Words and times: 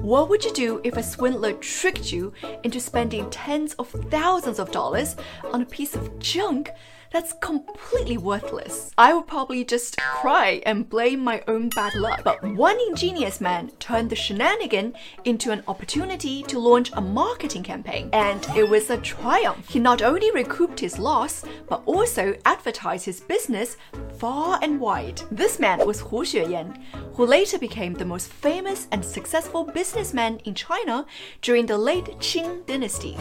What 0.00 0.30
would 0.30 0.42
you 0.42 0.52
do 0.52 0.80
if 0.82 0.96
a 0.96 1.02
swindler 1.02 1.52
tricked 1.52 2.10
you 2.10 2.32
into 2.64 2.80
spending 2.80 3.28
tens 3.28 3.74
of 3.74 3.90
thousands 4.10 4.58
of 4.58 4.72
dollars 4.72 5.14
on 5.44 5.60
a 5.60 5.66
piece 5.66 5.94
of 5.94 6.18
junk 6.18 6.70
that's 7.10 7.32
completely 7.34 8.16
worthless. 8.16 8.92
I 8.96 9.12
would 9.14 9.26
probably 9.26 9.64
just 9.64 9.96
cry 9.98 10.62
and 10.64 10.88
blame 10.88 11.20
my 11.20 11.42
own 11.48 11.68
bad 11.70 11.94
luck. 11.94 12.22
But 12.24 12.42
one 12.42 12.78
ingenious 12.88 13.40
man 13.40 13.70
turned 13.78 14.10
the 14.10 14.16
shenanigan 14.16 14.94
into 15.24 15.50
an 15.50 15.62
opportunity 15.66 16.42
to 16.44 16.58
launch 16.58 16.90
a 16.92 17.00
marketing 17.00 17.62
campaign, 17.62 18.10
and 18.12 18.46
it 18.56 18.68
was 18.68 18.90
a 18.90 18.98
triumph. 18.98 19.68
He 19.68 19.78
not 19.78 20.02
only 20.02 20.30
recouped 20.30 20.80
his 20.80 20.98
loss, 20.98 21.44
but 21.68 21.82
also 21.86 22.36
advertised 22.44 23.06
his 23.06 23.20
business 23.20 23.76
far 24.18 24.58
and 24.62 24.80
wide. 24.80 25.22
This 25.30 25.58
man 25.58 25.86
was 25.86 26.00
Hu 26.00 26.24
Xueyan, 26.24 26.80
who 27.14 27.26
later 27.26 27.58
became 27.58 27.94
the 27.94 28.04
most 28.04 28.28
famous 28.28 28.86
and 28.92 29.04
successful 29.04 29.64
businessman 29.64 30.38
in 30.44 30.54
China 30.54 31.06
during 31.42 31.66
the 31.66 31.78
late 31.78 32.06
Qing 32.20 32.64
dynasty. 32.66 33.16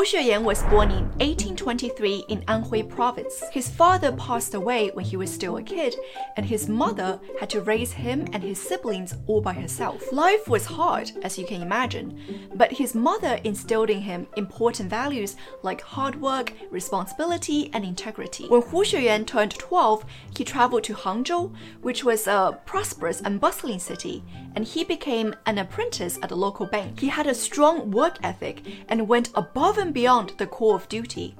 Hu 0.00 0.06
Xueyan 0.06 0.44
was 0.44 0.62
born 0.62 0.90
in 0.90 1.04
1823 1.18 2.24
in 2.30 2.40
Anhui 2.46 2.88
province. 2.88 3.44
His 3.52 3.68
father 3.68 4.12
passed 4.12 4.54
away 4.54 4.88
when 4.94 5.04
he 5.04 5.18
was 5.18 5.30
still 5.30 5.58
a 5.58 5.62
kid, 5.62 5.94
and 6.38 6.46
his 6.46 6.70
mother 6.70 7.20
had 7.38 7.50
to 7.50 7.60
raise 7.60 7.92
him 7.92 8.26
and 8.32 8.42
his 8.42 8.58
siblings 8.58 9.14
all 9.26 9.42
by 9.42 9.52
herself. 9.52 10.10
Life 10.10 10.48
was 10.48 10.64
hard, 10.64 11.12
as 11.22 11.36
you 11.36 11.44
can 11.44 11.60
imagine, 11.60 12.18
but 12.54 12.72
his 12.72 12.94
mother 12.94 13.40
instilled 13.44 13.90
in 13.90 14.00
him 14.00 14.26
important 14.38 14.88
values 14.88 15.36
like 15.62 15.82
hard 15.82 16.18
work, 16.18 16.54
responsibility, 16.70 17.68
and 17.74 17.84
integrity. 17.84 18.46
When 18.46 18.62
Hu 18.62 18.82
Xueyan 18.82 19.26
turned 19.26 19.52
12, 19.52 20.06
he 20.34 20.44
traveled 20.44 20.84
to 20.84 20.94
Hangzhou, 20.94 21.54
which 21.82 22.04
was 22.04 22.26
a 22.26 22.58
prosperous 22.64 23.20
and 23.20 23.38
bustling 23.38 23.78
city, 23.78 24.24
and 24.54 24.64
he 24.64 24.82
became 24.82 25.34
an 25.44 25.58
apprentice 25.58 26.18
at 26.22 26.30
a 26.30 26.34
local 26.46 26.64
bank. 26.64 26.98
He 26.98 27.08
had 27.08 27.26
a 27.26 27.34
strong 27.34 27.90
work 27.90 28.16
ethic 28.22 28.62
and 28.88 29.06
went 29.06 29.28
above 29.34 29.76
and 29.76 29.89
beyond 29.92 30.32
the 30.38 30.46
call 30.46 30.74
of 30.74 30.88
duty. 30.88 31.34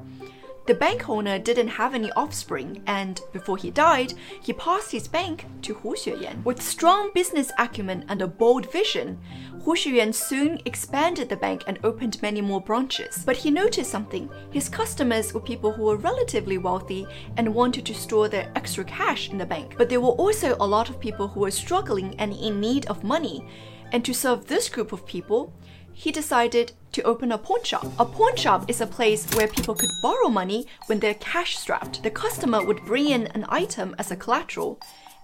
The 0.66 0.74
bank 0.74 1.08
owner 1.08 1.38
didn't 1.38 1.68
have 1.68 1.94
any 1.94 2.12
offspring, 2.12 2.82
and 2.86 3.20
before 3.32 3.56
he 3.56 3.72
died, 3.72 4.12
he 4.40 4.52
passed 4.52 4.92
his 4.92 5.08
bank 5.08 5.46
to 5.62 5.74
Hu 5.74 5.96
Xueyan. 5.96 6.44
With 6.44 6.62
strong 6.62 7.10
business 7.12 7.50
acumen 7.58 8.04
and 8.08 8.22
a 8.22 8.28
bold 8.28 8.70
vision, 8.70 9.18
Hu 9.64 9.74
Xueyan 9.74 10.14
soon 10.14 10.60
expanded 10.66 11.28
the 11.28 11.36
bank 11.36 11.64
and 11.66 11.80
opened 11.82 12.22
many 12.22 12.40
more 12.40 12.60
branches. 12.60 13.24
But 13.26 13.38
he 13.38 13.50
noticed 13.50 13.90
something. 13.90 14.30
His 14.52 14.68
customers 14.68 15.34
were 15.34 15.40
people 15.40 15.72
who 15.72 15.84
were 15.84 15.96
relatively 15.96 16.58
wealthy 16.58 17.04
and 17.36 17.52
wanted 17.52 17.84
to 17.86 17.94
store 17.94 18.28
their 18.28 18.52
extra 18.54 18.84
cash 18.84 19.28
in 19.28 19.38
the 19.38 19.46
bank. 19.46 19.74
But 19.76 19.88
there 19.88 20.00
were 20.00 20.08
also 20.10 20.56
a 20.60 20.66
lot 20.66 20.88
of 20.88 21.00
people 21.00 21.26
who 21.26 21.40
were 21.40 21.50
struggling 21.50 22.14
and 22.20 22.32
in 22.32 22.60
need 22.60 22.86
of 22.86 23.02
money. 23.02 23.44
And 23.90 24.04
to 24.04 24.14
serve 24.14 24.46
this 24.46 24.68
group 24.68 24.92
of 24.92 25.04
people, 25.04 25.52
he 25.92 26.12
decided 26.12 26.72
to 26.92 27.02
open 27.02 27.32
a 27.32 27.38
pawn 27.38 27.62
shop. 27.64 27.86
A 27.98 28.04
pawn 28.04 28.36
shop 28.36 28.68
is 28.68 28.80
a 28.80 28.86
place 28.86 29.26
where 29.34 29.48
people 29.48 29.74
could 29.74 29.90
borrow 30.02 30.28
money 30.28 30.66
when 30.86 31.00
they're 31.00 31.14
cash 31.14 31.58
strapped. 31.58 32.02
The 32.02 32.10
customer 32.10 32.64
would 32.64 32.84
bring 32.84 33.08
in 33.08 33.26
an 33.28 33.46
item 33.48 33.94
as 33.98 34.10
a 34.10 34.16
collateral, 34.16 34.80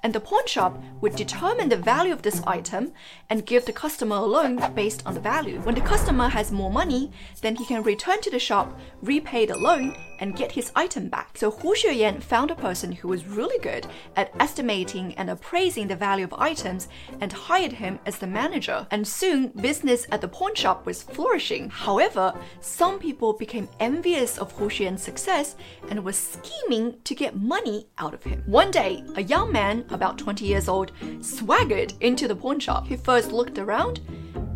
and 0.07 0.15
the 0.15 0.21
pawn 0.21 0.47
shop 0.47 0.81
would 1.01 1.17
determine 1.17 1.69
the 1.69 1.77
value 1.77 2.13
of 2.13 2.23
this 2.23 2.41
item 2.47 2.93
and 3.29 3.45
give 3.45 3.65
the 3.65 3.73
customer 3.73 4.15
a 4.15 4.21
loan 4.21 4.73
based 4.73 5.05
on 5.05 5.15
the 5.15 5.19
value. 5.19 5.59
When 5.63 5.75
the 5.75 5.81
customer 5.81 6.29
has 6.29 6.53
more 6.53 6.71
money, 6.71 7.11
then 7.41 7.57
he 7.57 7.67
can 7.67 7.83
return 7.83 8.21
to 8.21 8.31
the 8.31 8.39
shop, 8.39 8.79
repay 9.03 9.47
the 9.47 9.59
loan, 9.59 9.97
and 10.21 10.37
get 10.37 10.53
his 10.53 10.71
item 10.77 11.09
back. 11.09 11.37
So 11.37 11.51
Hu 11.51 11.75
Xueyan 11.75 12.23
found 12.23 12.53
a 12.53 12.55
person 12.55 12.93
who 12.93 13.09
was 13.09 13.27
really 13.27 13.59
good 13.59 13.87
at 14.15 14.33
estimating 14.39 15.13
and 15.15 15.29
appraising 15.29 15.89
the 15.89 15.97
value 15.97 16.25
of 16.25 16.35
items 16.35 16.89
and 17.21 17.33
hired 17.33 17.73
him 17.73 17.99
as 18.07 18.19
the 18.19 18.29
manager. 18.29 18.87
And 18.93 19.07
soon, 19.07 19.49
business 19.49 20.07
at 20.13 20.21
the 20.21 20.29
pawn 20.29 20.55
shop 20.55 20.87
was 20.87 21.03
flourishing. 21.03 21.69
However, 21.69 22.33
some 22.61 23.01
people 23.01 23.33
became 23.33 23.69
envious 23.81 24.39
of 24.39 24.53
Hu 24.53 24.69
Xueyan's 24.69 25.03
success 25.03 25.57
and 25.91 26.05
were 26.05 26.13
scheming 26.13 26.95
to 27.03 27.15
get 27.15 27.37
money 27.37 27.89
out 27.99 28.15
of 28.15 28.23
him. 28.23 28.43
One 28.47 28.71
day, 28.71 29.05
a 29.17 29.23
young 29.23 29.51
man, 29.53 29.85
about 29.97 30.19
20 30.19 30.45
years 30.45 30.69
old, 30.69 30.93
swaggered 31.21 31.95
into 32.01 32.29
the 32.29 32.37
pawn 32.37 32.61
shop. 32.61 32.87
He 32.87 32.97
first 32.97 33.33
looked 33.33 33.59
around, 33.59 34.01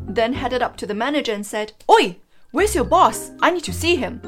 then 0.06 0.34
headed 0.34 0.62
up 0.62 0.76
to 0.76 0.86
the 0.86 0.94
manager 0.94 1.32
and 1.32 1.44
said, 1.44 1.72
Oi, 1.90 2.16
where's 2.52 2.76
your 2.76 2.84
boss? 2.84 3.32
I 3.42 3.50
need 3.50 3.64
to 3.64 3.72
see 3.72 3.96
him. 3.96 4.22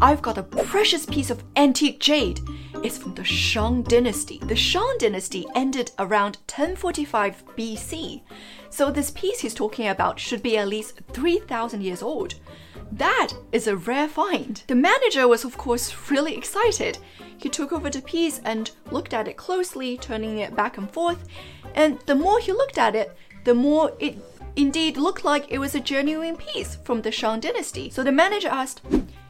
I've 0.00 0.22
got 0.22 0.38
a 0.38 0.42
precious 0.42 1.06
piece 1.06 1.30
of 1.30 1.42
antique 1.56 1.98
jade. 1.98 2.40
It's 2.84 2.98
from 2.98 3.14
the 3.14 3.24
Shang 3.24 3.82
dynasty. 3.82 4.38
The 4.38 4.54
Shang 4.54 4.96
dynasty 5.00 5.44
ended 5.56 5.90
around 5.98 6.36
1045 6.46 7.42
BC. 7.56 8.22
So 8.70 8.92
this 8.92 9.10
piece 9.10 9.40
he's 9.40 9.54
talking 9.54 9.88
about 9.88 10.20
should 10.20 10.42
be 10.42 10.56
at 10.56 10.68
least 10.68 11.00
3000 11.12 11.82
years 11.82 12.02
old. 12.02 12.34
That 12.92 13.32
is 13.52 13.66
a 13.66 13.76
rare 13.76 14.08
find. 14.08 14.62
The 14.66 14.74
manager 14.74 15.28
was, 15.28 15.44
of 15.44 15.56
course, 15.58 16.10
really 16.10 16.36
excited. 16.36 16.98
He 17.36 17.48
took 17.48 17.72
over 17.72 17.90
the 17.90 18.02
piece 18.02 18.40
and 18.44 18.70
looked 18.90 19.14
at 19.14 19.28
it 19.28 19.36
closely, 19.36 19.96
turning 19.98 20.38
it 20.38 20.56
back 20.56 20.78
and 20.78 20.90
forth. 20.90 21.24
And 21.74 22.00
the 22.06 22.14
more 22.14 22.40
he 22.40 22.52
looked 22.52 22.78
at 22.78 22.96
it, 22.96 23.16
the 23.44 23.54
more 23.54 23.92
it 24.00 24.18
indeed 24.56 24.96
looked 24.96 25.24
like 25.24 25.46
it 25.48 25.58
was 25.58 25.74
a 25.74 25.80
genuine 25.80 26.36
piece 26.36 26.76
from 26.76 27.02
the 27.02 27.12
Shang 27.12 27.40
dynasty. 27.40 27.90
So 27.90 28.02
the 28.02 28.10
manager 28.10 28.48
asked, 28.48 28.82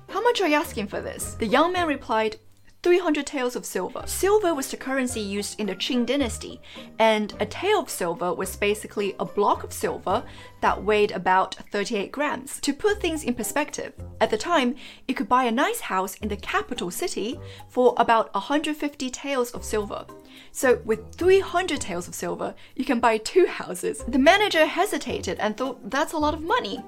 how 0.08 0.22
much 0.22 0.40
are 0.40 0.48
you 0.48 0.56
asking 0.56 0.86
for 0.86 1.00
this? 1.00 1.34
The 1.34 1.46
young 1.46 1.72
man 1.72 1.86
replied, 1.86 2.36
300 2.82 3.26
taels 3.26 3.56
of 3.56 3.66
silver. 3.66 4.02
Silver 4.06 4.54
was 4.54 4.70
the 4.70 4.76
currency 4.76 5.20
used 5.20 5.58
in 5.58 5.66
the 5.66 5.74
Qing 5.74 6.06
dynasty, 6.06 6.60
and 6.98 7.34
a 7.40 7.46
tael 7.46 7.80
of 7.80 7.90
silver 7.90 8.32
was 8.32 8.54
basically 8.56 9.16
a 9.18 9.24
block 9.24 9.64
of 9.64 9.72
silver 9.72 10.22
that 10.60 10.84
weighed 10.84 11.10
about 11.10 11.56
38 11.72 12.12
grams. 12.12 12.60
To 12.60 12.72
put 12.72 13.00
things 13.00 13.24
in 13.24 13.34
perspective, 13.34 13.94
at 14.20 14.30
the 14.30 14.38
time, 14.38 14.76
you 15.08 15.14
could 15.14 15.28
buy 15.28 15.44
a 15.44 15.50
nice 15.50 15.80
house 15.80 16.14
in 16.16 16.28
the 16.28 16.36
capital 16.36 16.90
city 16.90 17.40
for 17.68 17.94
about 17.96 18.32
150 18.34 19.10
taels 19.10 19.50
of 19.50 19.64
silver. 19.64 20.06
So, 20.52 20.80
with 20.84 21.14
300 21.16 21.80
taels 21.80 22.06
of 22.06 22.14
silver, 22.14 22.54
you 22.76 22.84
can 22.84 23.00
buy 23.00 23.18
two 23.18 23.46
houses. 23.46 24.04
The 24.06 24.18
manager 24.18 24.66
hesitated 24.66 25.38
and 25.40 25.56
thought 25.56 25.90
that's 25.90 26.12
a 26.12 26.18
lot 26.18 26.34
of 26.34 26.42
money, 26.42 26.82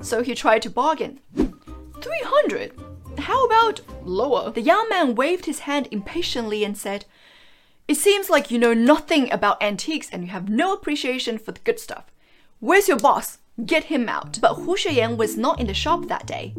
so 0.00 0.22
he 0.22 0.34
tried 0.34 0.62
to 0.62 0.70
bargain. 0.70 1.20
300? 2.00 2.72
How 3.26 3.44
about 3.44 3.80
lower? 4.04 4.52
The 4.52 4.60
young 4.60 4.88
man 4.88 5.16
waved 5.16 5.46
his 5.46 5.66
hand 5.66 5.88
impatiently 5.90 6.62
and 6.62 6.78
said, 6.78 7.06
It 7.88 7.96
seems 7.96 8.30
like 8.30 8.52
you 8.52 8.58
know 8.60 8.72
nothing 8.72 9.32
about 9.32 9.60
antiques 9.60 10.08
and 10.12 10.22
you 10.22 10.30
have 10.30 10.48
no 10.48 10.72
appreciation 10.72 11.36
for 11.36 11.50
the 11.50 11.58
good 11.64 11.80
stuff. 11.80 12.04
Where's 12.60 12.86
your 12.86 13.00
boss? 13.00 13.38
Get 13.64 13.86
him 13.86 14.08
out. 14.08 14.38
But 14.40 14.54
Hu 14.54 14.76
Xueyan 14.76 15.16
was 15.16 15.36
not 15.36 15.58
in 15.58 15.66
the 15.66 15.74
shop 15.74 16.06
that 16.06 16.28
day. 16.28 16.54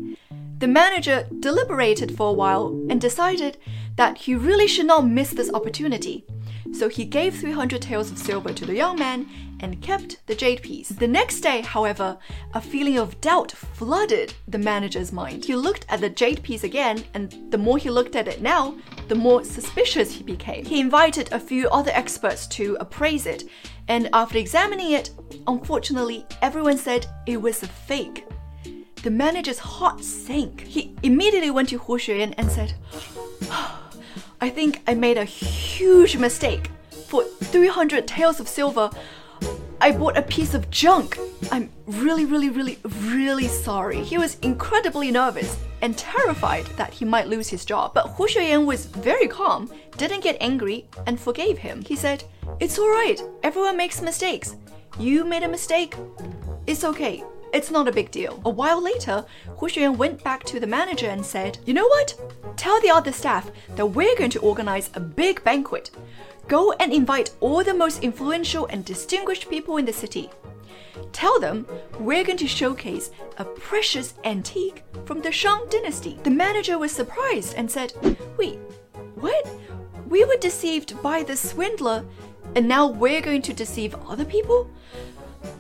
The 0.60 0.68
manager 0.68 1.26
deliberated 1.40 2.18
for 2.18 2.32
a 2.32 2.34
while 2.34 2.68
and 2.90 3.00
decided 3.00 3.58
that 3.96 4.18
he 4.18 4.36
really 4.36 4.68
should 4.68 4.88
not 4.88 5.08
miss 5.08 5.30
this 5.30 5.54
opportunity. 5.54 6.26
So 6.74 6.90
he 6.90 7.06
gave 7.06 7.36
300 7.36 7.82
taels 7.82 8.12
of 8.12 8.18
silver 8.18 8.54
to 8.54 8.66
the 8.66 8.76
young 8.76 9.00
man 9.00 9.28
and 9.60 9.82
kept 9.82 10.26
the 10.28 10.36
jade 10.36 10.62
piece. 10.62 10.90
The 10.90 11.08
next 11.08 11.42
day, 11.42 11.62
however, 11.62 12.18
a 12.54 12.62
feeling 12.62 12.98
of 12.98 13.20
doubt 13.22 13.52
flooded 13.52 14.34
the 14.48 14.60
manager's 14.60 15.12
mind. 15.12 15.46
He 15.46 15.56
looked 15.56 15.86
at 15.90 16.02
the 16.02 16.10
jade 16.10 16.44
piece 16.44 16.64
again, 16.64 17.04
and 17.14 17.52
the 17.52 17.58
more 17.58 17.78
he 17.78 17.90
looked 17.90 18.16
at 18.16 18.28
it 18.28 18.42
now, 18.42 18.76
the 19.08 19.16
more 19.16 19.44
suspicious 19.44 20.12
he 20.12 20.24
became. 20.24 20.66
He 20.66 20.80
invited 20.80 21.32
a 21.32 21.40
few 21.40 21.68
other 21.70 21.92
experts 21.94 22.46
to 22.48 22.78
appraise 22.80 23.26
it, 23.26 23.46
and 23.88 24.10
after 24.14 24.38
examining 24.38 24.92
it, 24.92 25.10
unfortunately, 25.48 26.26
everyone 26.42 26.78
said 26.78 27.08
it 27.26 27.42
was 27.42 27.64
a 27.64 27.68
fake. 27.68 28.26
The 29.04 29.12
manager's 29.12 29.60
heart 29.60 30.04
sank. 30.04 30.62
He 30.62 30.96
immediately 31.04 31.52
went 31.52 31.70
to 31.70 31.78
Hu 31.78 31.98
Xueyan 31.98 32.34
and 32.38 32.52
said, 32.52 32.74
I 34.40 34.50
think 34.50 34.82
I 34.86 34.94
made 34.94 35.18
a 35.18 35.26
huge 35.26 36.16
mistake. 36.18 36.70
For 37.08 37.24
300 37.24 38.08
taels 38.08 38.40
of 38.40 38.48
silver, 38.48 38.92
I 39.82 39.92
bought 39.92 40.18
a 40.18 40.22
piece 40.22 40.54
of 40.54 40.70
junk. 40.70 41.18
I'm 41.52 41.72
really, 41.88 42.26
really, 42.26 42.50
really, 42.50 42.78
really 42.84 43.48
sorry. 43.48 44.04
He 44.04 44.18
was 44.18 44.38
incredibly 44.40 45.10
nervous 45.10 45.58
and 45.82 45.98
terrified 45.98 46.66
that 46.78 46.94
he 46.94 47.06
might 47.06 47.28
lose 47.28 47.48
his 47.48 47.66
job. 47.66 47.94
But 47.94 48.10
Hu 48.10 48.28
Xueyan 48.28 48.66
was 48.66 48.86
very 48.86 49.28
calm, 49.28 49.72
didn't 49.98 50.24
get 50.24 50.38
angry, 50.40 50.88
and 51.08 51.20
forgave 51.20 51.58
him. 51.58 51.82
He 51.82 51.96
said, 51.96 52.24
It's 52.60 52.78
alright, 52.78 53.22
everyone 53.44 53.78
makes 53.78 54.02
mistakes. 54.02 54.56
You 55.00 55.26
made 55.26 55.44
a 55.44 55.48
mistake, 55.48 55.96
it's 56.68 56.84
okay. 56.84 57.24
It's 57.54 57.72
not 57.72 57.88
a 57.88 57.92
big 57.92 58.12
deal. 58.12 58.42
A 58.46 58.50
while 58.50 58.82
later, 58.82 59.26
Hu 59.58 59.68
Xueyan 59.68 59.98
went 59.98 60.24
back 60.24 60.44
to 60.46 60.60
the 60.60 60.68
manager 60.68 61.08
and 61.08 61.26
said, 61.26 61.58
You 61.66 61.74
know 61.74 61.88
what? 61.88 62.14
Tell 62.58 62.80
the 62.82 62.90
other 62.90 63.12
staff 63.12 63.52
that 63.76 63.86
we're 63.86 64.18
going 64.18 64.32
to 64.32 64.40
organize 64.40 64.90
a 64.94 65.00
big 65.00 65.44
banquet. 65.44 65.92
Go 66.48 66.72
and 66.74 66.94
invite 66.94 67.32
all 67.40 67.64
the 67.64 67.74
most 67.74 68.04
influential 68.04 68.68
and 68.68 68.86
distinguished 68.86 69.50
people 69.50 69.78
in 69.78 69.86
the 69.86 69.94
city. 69.94 70.30
Tell 71.12 71.40
them 71.40 71.68
we're 72.00 72.24
going 72.24 72.38
to 72.38 72.48
showcase 72.48 73.12
a 73.38 73.46
precious 73.46 74.14
antique 74.24 74.84
from 75.06 75.22
the 75.22 75.32
Shang 75.32 75.66
dynasty. 75.70 76.20
The 76.24 76.30
manager 76.30 76.78
was 76.78 76.92
surprised 76.92 77.54
and 77.56 77.70
said, 77.70 77.94
Wait, 78.38 78.60
what? 79.16 79.48
we 80.10 80.24
were 80.24 80.38
deceived 80.38 81.02
by 81.02 81.24
the 81.24 81.36
swindler, 81.36 82.06
and 82.56 82.68
now 82.68 82.88
we're 82.88 83.22
going 83.22 83.42
to 83.44 83.54
deceive 83.54 83.96
other 84.08 84.26
people? 84.26 84.70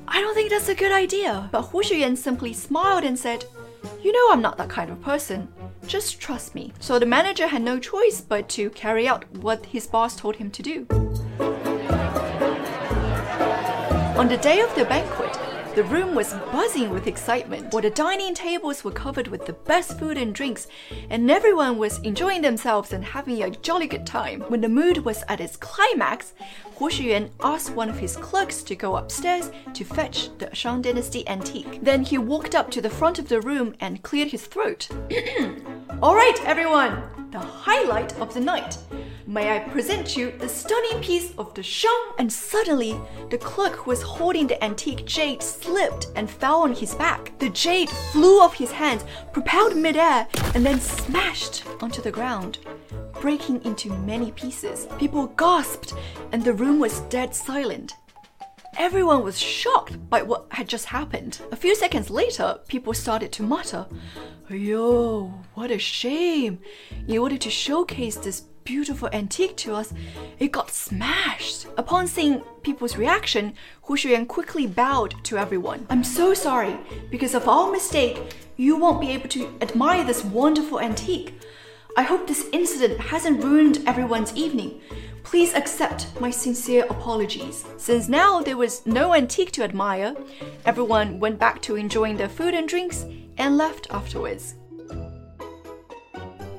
I 0.07 0.21
don't 0.21 0.33
think 0.33 0.49
that's 0.49 0.69
a 0.69 0.75
good 0.75 0.91
idea. 0.91 1.49
But 1.51 1.63
Hu 1.63 1.81
Xueyan 1.81 2.17
simply 2.17 2.53
smiled 2.53 3.03
and 3.03 3.17
said, 3.17 3.45
You 4.01 4.11
know 4.11 4.31
I'm 4.31 4.41
not 4.41 4.57
that 4.57 4.69
kind 4.69 4.89
of 4.89 5.01
person. 5.01 5.47
Just 5.85 6.19
trust 6.19 6.55
me. 6.55 6.73
So 6.79 6.99
the 6.99 7.05
manager 7.05 7.47
had 7.47 7.61
no 7.61 7.79
choice 7.79 8.21
but 8.21 8.49
to 8.49 8.69
carry 8.71 9.07
out 9.07 9.25
what 9.37 9.65
his 9.65 9.87
boss 9.87 10.15
told 10.15 10.35
him 10.37 10.51
to 10.51 10.63
do. 10.63 10.87
On 14.17 14.27
the 14.27 14.37
day 14.37 14.61
of 14.61 14.73
the 14.75 14.85
banquet, 14.85 15.26
the 15.77 15.83
room 15.83 16.15
was 16.15 16.33
buzzing 16.51 16.89
with 16.89 17.05
excitement, 17.05 17.71
while 17.71 17.83
the 17.83 17.91
dining 17.91 18.33
tables 18.33 18.83
were 18.83 18.89
covered 18.89 19.27
with 19.27 19.45
the 19.45 19.53
best 19.53 19.99
food 19.99 20.17
and 20.17 20.33
drinks, 20.33 20.65
and 21.11 21.29
everyone 21.29 21.77
was 21.77 21.99
enjoying 21.99 22.41
themselves 22.41 22.93
and 22.93 23.05
having 23.05 23.43
a 23.43 23.51
jolly 23.51 23.85
good 23.85 24.03
time. 24.03 24.41
When 24.47 24.61
the 24.61 24.69
mood 24.69 24.97
was 25.05 25.23
at 25.27 25.39
its 25.39 25.55
climax, 25.55 26.33
Hu 26.77 26.89
Xueyan 26.89 27.29
asked 27.43 27.75
one 27.75 27.89
of 27.89 27.99
his 27.99 28.17
clerks 28.17 28.63
to 28.63 28.75
go 28.75 28.95
upstairs 28.95 29.51
to 29.75 29.83
fetch 29.83 30.35
the 30.39 30.49
Shang 30.55 30.81
Dynasty 30.81 31.29
antique. 31.29 31.83
Then 31.83 32.01
he 32.01 32.17
walked 32.17 32.55
up 32.55 32.71
to 32.71 32.81
the 32.81 32.89
front 32.89 33.19
of 33.19 33.29
the 33.29 33.41
room 33.41 33.75
and 33.79 34.01
cleared 34.01 34.29
his 34.29 34.47
throat. 34.47 34.89
All 36.01 36.15
right, 36.15 36.39
everyone, 36.43 37.29
the 37.29 37.37
highlight 37.37 38.17
of 38.19 38.33
the 38.33 38.39
night. 38.39 38.79
May 39.29 39.57
I 39.57 39.59
present 39.59 40.15
you 40.15 40.31
the 40.31 40.47
stunning 40.47 41.01
piece 41.01 41.33
of 41.37 41.53
the 41.53 41.61
Shang? 41.61 42.13
And 42.17 42.31
suddenly, 42.31 42.97
the 43.29 43.37
clerk 43.37 43.73
who 43.73 43.89
was 43.89 44.01
holding 44.01 44.47
the 44.47 44.63
antique 44.63 45.03
jade 45.05 45.43
slipped 45.43 46.07
and 46.15 46.29
fell 46.29 46.61
on 46.61 46.73
his 46.73 46.95
back. 46.95 47.37
The 47.37 47.49
jade 47.49 47.89
flew 47.89 48.39
off 48.39 48.53
his 48.53 48.71
hands, 48.71 49.03
propelled 49.33 49.75
midair, 49.75 50.29
and 50.55 50.65
then 50.65 50.79
smashed 50.79 51.65
onto 51.81 52.01
the 52.01 52.09
ground, 52.09 52.59
breaking 53.19 53.65
into 53.65 53.91
many 53.97 54.31
pieces. 54.31 54.87
People 54.97 55.27
gasped, 55.27 55.93
and 56.31 56.41
the 56.41 56.53
room 56.53 56.79
was 56.79 57.01
dead 57.09 57.35
silent. 57.35 57.95
Everyone 58.77 59.25
was 59.25 59.37
shocked 59.37 60.09
by 60.09 60.21
what 60.21 60.45
had 60.51 60.69
just 60.69 60.85
happened. 60.85 61.41
A 61.51 61.57
few 61.57 61.75
seconds 61.75 62.09
later, 62.09 62.59
people 62.69 62.93
started 62.93 63.33
to 63.33 63.43
mutter, 63.43 63.87
Yo, 64.49 65.33
what 65.55 65.71
a 65.71 65.77
shame! 65.77 66.59
In 67.09 67.17
order 67.17 67.37
to 67.37 67.49
showcase 67.49 68.15
this 68.15 68.43
beautiful 68.67 69.07
antique 69.13 69.55
to 69.55 69.73
us, 69.73 69.93
it 70.39 70.51
got 70.51 70.69
smashed. 70.69 71.67
Upon 71.77 72.05
seeing 72.05 72.41
people's 72.63 72.97
reaction, 72.97 73.53
Hu 73.83 73.95
Xueyan 73.95 74.27
quickly 74.27 74.67
bowed 74.67 75.15
to 75.23 75.37
everyone. 75.37 75.87
I'm 75.89 76.03
so 76.03 76.33
sorry. 76.33 76.75
Because 77.09 77.33
of 77.33 77.47
our 77.47 77.71
mistake, 77.71 78.35
you 78.57 78.75
won't 78.75 78.99
be 78.99 79.11
able 79.11 79.29
to 79.29 79.57
admire 79.61 80.03
this 80.03 80.25
wonderful 80.25 80.81
antique. 80.81 81.39
I 81.95 82.01
hope 82.01 82.27
this 82.27 82.49
incident 82.51 82.99
hasn't 82.99 83.41
ruined 83.41 83.83
everyone's 83.87 84.35
evening. 84.35 84.81
Please 85.23 85.53
accept 85.53 86.19
my 86.19 86.29
sincere 86.29 86.85
apologies. 86.89 87.65
Since 87.77 88.09
now 88.09 88.41
there 88.41 88.57
was 88.57 88.85
no 88.85 89.13
antique 89.13 89.53
to 89.53 89.63
admire, 89.63 90.13
everyone 90.65 91.21
went 91.21 91.39
back 91.39 91.61
to 91.61 91.77
enjoying 91.77 92.17
their 92.17 92.29
food 92.29 92.53
and 92.53 92.67
drinks 92.67 93.05
and 93.37 93.57
left 93.57 93.87
afterwards. 93.91 94.55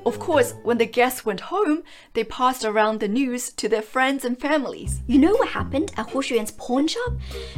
Of 0.09 0.17
course, 0.17 0.55
when 0.63 0.79
the 0.79 0.87
guests 0.87 1.23
went 1.23 1.39
home, 1.39 1.83
they 2.13 2.23
passed 2.23 2.65
around 2.65 2.99
the 2.99 3.07
news 3.07 3.51
to 3.51 3.69
their 3.69 3.83
friends 3.83 4.25
and 4.25 4.41
families. 4.41 5.01
You 5.05 5.19
know 5.19 5.35
what 5.35 5.49
happened 5.49 5.91
at 5.97 6.09
Hu 6.09 6.23
Xueyan's 6.23 6.49
pawn 6.53 6.87
shop? 6.87 7.13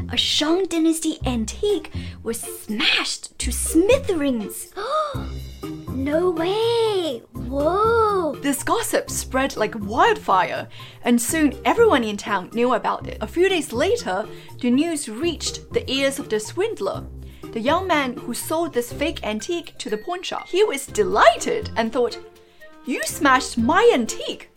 A 0.09 0.17
Shang 0.17 0.65
Dynasty 0.65 1.17
antique 1.25 1.93
was 2.23 2.41
smashed 2.41 3.39
to 3.39 3.53
smithereens. 3.53 4.73
Oh, 4.75 5.29
no 5.87 6.31
way! 6.31 7.21
Whoa! 7.31 8.35
This 8.41 8.63
gossip 8.63 9.09
spread 9.09 9.55
like 9.55 9.73
wildfire, 9.79 10.67
and 11.05 11.21
soon 11.21 11.53
everyone 11.63 12.03
in 12.03 12.17
town 12.17 12.49
knew 12.51 12.73
about 12.73 13.07
it. 13.07 13.17
A 13.21 13.27
few 13.27 13.47
days 13.47 13.71
later, 13.71 14.27
the 14.59 14.71
news 14.71 15.07
reached 15.07 15.71
the 15.71 15.89
ears 15.89 16.19
of 16.19 16.27
the 16.27 16.41
swindler 16.41 17.07
the 17.51 17.59
young 17.59 17.85
man 17.85 18.15
who 18.15 18.33
sold 18.33 18.73
this 18.73 18.93
fake 18.93 19.19
antique 19.23 19.73
to 19.77 19.89
the 19.89 19.97
pawn 19.97 20.23
shop. 20.23 20.47
He 20.47 20.63
was 20.63 20.85
delighted 20.85 21.69
and 21.75 21.91
thought, 21.91 22.17
you 22.85 23.01
smashed 23.03 23.57
my 23.57 23.89
antique. 23.93 24.49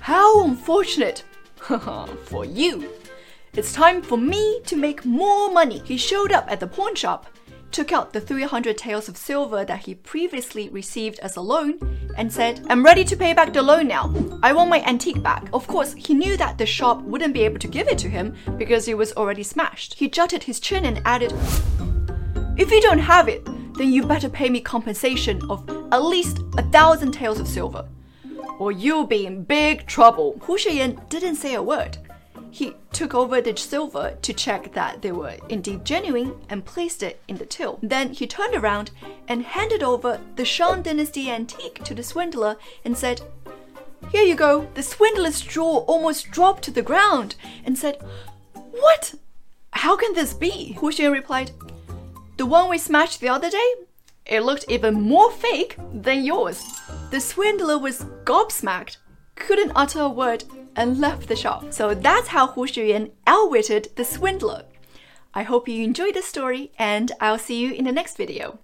How 0.00 0.44
unfortunate. 0.44 1.24
for 2.24 2.44
you. 2.44 2.90
It's 3.52 3.72
time 3.72 4.00
for 4.00 4.16
me 4.16 4.60
to 4.66 4.76
make 4.76 5.04
more 5.04 5.50
money. 5.52 5.82
He 5.84 5.96
showed 5.96 6.32
up 6.32 6.50
at 6.50 6.60
the 6.60 6.66
pawn 6.66 6.94
shop, 6.94 7.26
took 7.70 7.92
out 7.92 8.12
the 8.12 8.20
300 8.20 8.78
taels 8.78 9.08
of 9.08 9.16
silver 9.16 9.64
that 9.64 9.80
he 9.80 9.94
previously 9.94 10.68
received 10.70 11.18
as 11.18 11.36
a 11.36 11.40
loan, 11.40 11.78
and 12.16 12.32
said, 12.32 12.64
I'm 12.68 12.84
ready 12.84 13.04
to 13.04 13.16
pay 13.16 13.32
back 13.34 13.52
the 13.52 13.62
loan 13.62 13.88
now. 13.88 14.12
I 14.42 14.52
want 14.52 14.70
my 14.70 14.82
antique 14.82 15.22
back. 15.22 15.48
Of 15.52 15.66
course, 15.66 15.94
he 15.94 16.14
knew 16.14 16.36
that 16.36 16.58
the 16.58 16.66
shop 16.66 17.02
wouldn't 17.02 17.34
be 17.34 17.44
able 17.44 17.58
to 17.58 17.68
give 17.68 17.88
it 17.88 17.98
to 17.98 18.08
him 18.08 18.34
because 18.56 18.88
it 18.88 18.96
was 18.96 19.12
already 19.12 19.42
smashed. 19.42 19.94
He 19.94 20.08
jutted 20.08 20.44
his 20.44 20.60
chin 20.60 20.86
and 20.86 21.02
added, 21.04 21.32
If 22.56 22.70
you 22.70 22.80
don't 22.80 22.98
have 22.98 23.28
it, 23.28 23.44
then 23.74 23.92
you 23.92 24.04
better 24.04 24.28
pay 24.28 24.48
me 24.48 24.60
compensation 24.60 25.40
of 25.50 25.66
at 25.92 26.04
least 26.04 26.38
a 26.56 26.62
thousand 26.62 27.12
taels 27.12 27.40
of 27.40 27.48
silver, 27.48 27.86
or 28.58 28.72
you'll 28.72 29.06
be 29.06 29.26
in 29.26 29.42
big 29.44 29.86
trouble. 29.86 30.38
Hu 30.42 30.56
Xueyan 30.56 31.08
didn't 31.08 31.36
say 31.36 31.54
a 31.54 31.62
word. 31.62 31.98
He 32.50 32.74
took 32.92 33.14
over 33.14 33.40
the 33.40 33.56
silver 33.56 34.16
to 34.22 34.32
check 34.32 34.72
that 34.72 35.02
they 35.02 35.12
were 35.12 35.36
indeed 35.48 35.84
genuine 35.84 36.34
and 36.48 36.64
placed 36.64 37.02
it 37.02 37.22
in 37.28 37.36
the 37.36 37.46
till. 37.46 37.78
Then 37.82 38.12
he 38.12 38.26
turned 38.26 38.54
around 38.54 38.90
and 39.28 39.44
handed 39.44 39.82
over 39.82 40.20
the 40.36 40.44
Shang 40.44 40.82
Dynasty 40.82 41.30
antique 41.30 41.82
to 41.84 41.94
the 41.94 42.02
swindler 42.02 42.56
and 42.84 42.96
said, 42.98 43.22
Here 44.10 44.24
you 44.24 44.34
go. 44.34 44.68
The 44.74 44.82
swindler's 44.82 45.40
jaw 45.40 45.84
almost 45.86 46.30
dropped 46.30 46.64
to 46.64 46.72
the 46.72 46.82
ground 46.82 47.36
and 47.64 47.78
said, 47.78 48.02
What? 48.52 49.14
How 49.72 49.96
can 49.96 50.14
this 50.14 50.34
be? 50.34 50.72
Hu 50.80 50.90
Xueyan 50.90 51.12
replied, 51.12 51.52
The 52.36 52.46
one 52.46 52.68
we 52.68 52.78
smashed 52.78 53.20
the 53.20 53.28
other 53.28 53.50
day? 53.50 53.74
It 54.30 54.44
looked 54.44 54.64
even 54.68 54.94
more 54.94 55.32
fake 55.32 55.76
than 55.92 56.24
yours. 56.24 56.62
The 57.10 57.20
swindler 57.20 57.78
was 57.78 58.04
gobsmacked, 58.24 58.98
couldn't 59.34 59.72
utter 59.74 60.02
a 60.02 60.08
word, 60.08 60.44
and 60.76 61.00
left 61.00 61.26
the 61.26 61.34
shop. 61.34 61.72
So 61.72 61.94
that's 61.94 62.28
how 62.28 62.46
Hu 62.46 62.66
Xueyan 62.66 63.10
outwitted 63.26 63.88
the 63.96 64.04
swindler. 64.04 64.66
I 65.34 65.42
hope 65.42 65.68
you 65.68 65.82
enjoyed 65.82 66.14
the 66.14 66.22
story, 66.22 66.70
and 66.78 67.10
I'll 67.20 67.38
see 67.38 67.58
you 67.60 67.72
in 67.72 67.84
the 67.84 67.92
next 67.92 68.16
video. 68.16 68.60